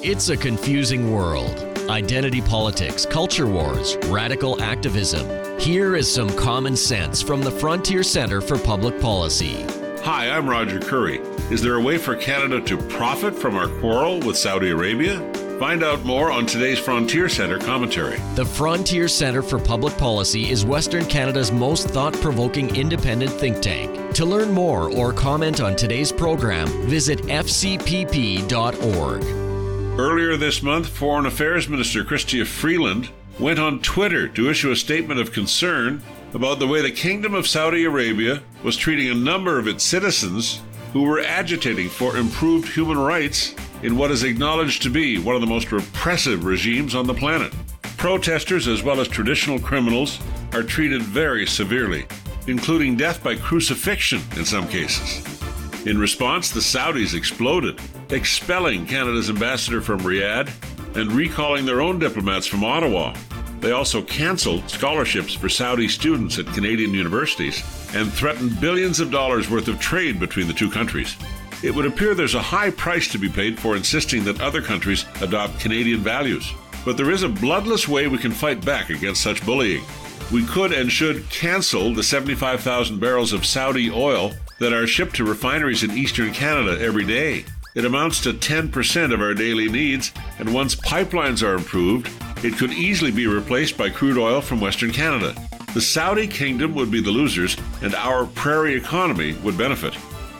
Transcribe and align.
It's 0.00 0.28
a 0.28 0.36
confusing 0.36 1.12
world. 1.12 1.58
Identity 1.90 2.40
politics, 2.40 3.04
culture 3.04 3.48
wars, 3.48 3.96
radical 4.06 4.62
activism. 4.62 5.28
Here 5.58 5.96
is 5.96 6.12
some 6.12 6.30
common 6.36 6.76
sense 6.76 7.20
from 7.20 7.42
the 7.42 7.50
Frontier 7.50 8.04
Center 8.04 8.40
for 8.40 8.56
Public 8.58 9.00
Policy. 9.00 9.64
Hi, 10.02 10.30
I'm 10.30 10.48
Roger 10.48 10.78
Currie. 10.78 11.18
Is 11.50 11.60
there 11.62 11.74
a 11.74 11.80
way 11.80 11.98
for 11.98 12.14
Canada 12.14 12.60
to 12.60 12.76
profit 12.76 13.34
from 13.34 13.56
our 13.56 13.66
quarrel 13.80 14.20
with 14.20 14.38
Saudi 14.38 14.70
Arabia? 14.70 15.18
Find 15.58 15.82
out 15.82 16.04
more 16.04 16.30
on 16.30 16.46
today's 16.46 16.78
Frontier 16.78 17.28
Center 17.28 17.58
commentary. 17.58 18.20
The 18.36 18.46
Frontier 18.46 19.08
Center 19.08 19.42
for 19.42 19.58
Public 19.58 19.96
Policy 19.98 20.48
is 20.48 20.64
Western 20.64 21.06
Canada's 21.06 21.50
most 21.50 21.88
thought 21.88 22.14
provoking 22.20 22.76
independent 22.76 23.32
think 23.32 23.60
tank. 23.60 24.14
To 24.14 24.24
learn 24.24 24.52
more 24.52 24.92
or 24.92 25.12
comment 25.12 25.60
on 25.60 25.74
today's 25.74 26.12
program, 26.12 26.68
visit 26.86 27.18
fcpp.org. 27.22 28.44
Earlier 29.98 30.36
this 30.36 30.62
month, 30.62 30.86
Foreign 30.86 31.26
Affairs 31.26 31.68
Minister 31.68 32.04
Chrystia 32.04 32.46
Freeland 32.46 33.10
went 33.40 33.58
on 33.58 33.80
Twitter 33.80 34.28
to 34.28 34.48
issue 34.48 34.70
a 34.70 34.76
statement 34.76 35.18
of 35.18 35.32
concern 35.32 36.00
about 36.34 36.60
the 36.60 36.68
way 36.68 36.80
the 36.80 36.92
Kingdom 36.92 37.34
of 37.34 37.48
Saudi 37.48 37.82
Arabia 37.82 38.40
was 38.62 38.76
treating 38.76 39.10
a 39.10 39.14
number 39.14 39.58
of 39.58 39.66
its 39.66 39.82
citizens 39.82 40.62
who 40.92 41.02
were 41.02 41.18
agitating 41.18 41.88
for 41.88 42.16
improved 42.16 42.68
human 42.68 42.96
rights 42.96 43.56
in 43.82 43.96
what 43.96 44.12
is 44.12 44.22
acknowledged 44.22 44.82
to 44.82 44.90
be 44.90 45.18
one 45.18 45.34
of 45.34 45.40
the 45.40 45.48
most 45.48 45.72
repressive 45.72 46.44
regimes 46.44 46.94
on 46.94 47.08
the 47.08 47.12
planet. 47.12 47.52
Protesters, 47.96 48.68
as 48.68 48.84
well 48.84 49.00
as 49.00 49.08
traditional 49.08 49.58
criminals, 49.58 50.20
are 50.52 50.62
treated 50.62 51.02
very 51.02 51.44
severely, 51.44 52.06
including 52.46 52.96
death 52.96 53.20
by 53.20 53.34
crucifixion 53.34 54.22
in 54.36 54.44
some 54.44 54.68
cases. 54.68 55.37
In 55.86 55.96
response, 55.96 56.50
the 56.50 56.60
Saudis 56.60 57.14
exploded, 57.14 57.80
expelling 58.10 58.84
Canada's 58.84 59.30
ambassador 59.30 59.80
from 59.80 60.00
Riyadh 60.00 60.50
and 60.96 61.12
recalling 61.12 61.64
their 61.64 61.80
own 61.80 61.98
diplomats 61.98 62.46
from 62.46 62.64
Ottawa. 62.64 63.14
They 63.60 63.70
also 63.70 64.02
canceled 64.02 64.68
scholarships 64.68 65.34
for 65.34 65.48
Saudi 65.48 65.88
students 65.88 66.38
at 66.38 66.46
Canadian 66.46 66.92
universities 66.94 67.62
and 67.94 68.12
threatened 68.12 68.60
billions 68.60 68.98
of 68.98 69.10
dollars 69.10 69.48
worth 69.48 69.68
of 69.68 69.80
trade 69.80 70.18
between 70.18 70.48
the 70.48 70.52
two 70.52 70.70
countries. 70.70 71.16
It 71.62 71.74
would 71.74 71.86
appear 71.86 72.14
there's 72.14 72.34
a 72.34 72.42
high 72.42 72.70
price 72.70 73.08
to 73.12 73.18
be 73.18 73.28
paid 73.28 73.58
for 73.58 73.76
insisting 73.76 74.24
that 74.24 74.40
other 74.40 74.62
countries 74.62 75.04
adopt 75.20 75.60
Canadian 75.60 76.00
values. 76.00 76.52
But 76.84 76.96
there 76.96 77.10
is 77.10 77.22
a 77.22 77.28
bloodless 77.28 77.88
way 77.88 78.08
we 78.08 78.18
can 78.18 78.32
fight 78.32 78.64
back 78.64 78.90
against 78.90 79.22
such 79.22 79.44
bullying. 79.44 79.84
We 80.32 80.44
could 80.44 80.72
and 80.72 80.90
should 80.90 81.28
cancel 81.30 81.94
the 81.94 82.02
75,000 82.02 82.98
barrels 82.98 83.32
of 83.32 83.46
Saudi 83.46 83.90
oil 83.90 84.32
that 84.58 84.72
are 84.72 84.86
shipped 84.86 85.16
to 85.16 85.24
refineries 85.24 85.82
in 85.82 85.90
eastern 85.92 86.32
Canada 86.32 86.78
every 86.80 87.04
day. 87.04 87.44
It 87.74 87.84
amounts 87.84 88.20
to 88.22 88.32
10% 88.32 89.12
of 89.14 89.20
our 89.20 89.34
daily 89.34 89.68
needs, 89.68 90.12
and 90.38 90.52
once 90.52 90.74
pipelines 90.74 91.46
are 91.46 91.54
improved, 91.54 92.10
it 92.44 92.56
could 92.56 92.72
easily 92.72 93.10
be 93.10 93.26
replaced 93.26 93.76
by 93.76 93.90
crude 93.90 94.18
oil 94.18 94.40
from 94.40 94.60
Western 94.60 94.90
Canada. 94.90 95.34
The 95.74 95.80
Saudi 95.80 96.26
kingdom 96.26 96.74
would 96.74 96.90
be 96.90 97.00
the 97.00 97.10
losers, 97.10 97.56
and 97.82 97.94
our 97.94 98.26
prairie 98.26 98.74
economy 98.74 99.34
would 99.44 99.56
benefit. 99.56 99.96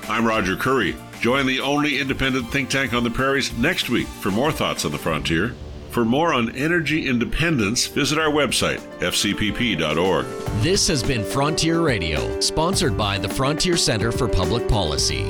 I'm 0.08 0.26
Roger 0.26 0.56
Currie. 0.56 0.96
Join 1.20 1.46
the 1.46 1.60
only 1.60 1.98
independent 1.98 2.50
think 2.50 2.70
tank 2.70 2.94
on 2.94 3.04
the 3.04 3.10
prairies 3.10 3.52
next 3.58 3.90
week 3.90 4.06
for 4.06 4.30
more 4.30 4.52
thoughts 4.52 4.84
on 4.84 4.92
the 4.92 4.98
frontier. 4.98 5.54
For 5.90 6.04
more 6.04 6.34
on 6.34 6.54
energy 6.54 7.08
independence, 7.08 7.86
visit 7.86 8.18
our 8.18 8.30
website, 8.30 8.78
fcpp.org. 9.00 10.26
This 10.62 10.86
has 10.88 11.02
been 11.02 11.24
Frontier 11.24 11.80
Radio, 11.80 12.38
sponsored 12.40 12.96
by 12.96 13.18
the 13.18 13.28
Frontier 13.28 13.76
Center 13.76 14.12
for 14.12 14.28
Public 14.28 14.68
Policy. 14.68 15.24